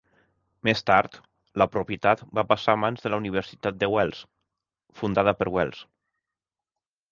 Més 0.69 0.79
tard, 0.85 1.19
la 1.61 1.67
propietat 1.75 2.23
va 2.39 2.45
passar 2.53 2.75
a 2.75 2.81
mans 2.85 3.05
de 3.05 3.13
la 3.15 3.21
Universitat 3.23 3.79
de 3.85 3.91
Wells, 3.97 4.25
fundada 5.03 5.37
per 5.43 5.51
Wells. 5.59 5.87